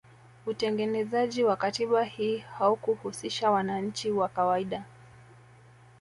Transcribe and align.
Utengenezaji 0.45 1.43
wa 1.43 1.55
katiba 1.55 2.03
hii 2.03 2.37
haukuhusisha 2.37 3.51
wananchi 3.51 4.11
wa 4.11 4.27
kawaida 4.29 4.83